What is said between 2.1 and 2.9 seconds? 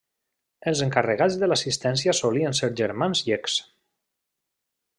solien ser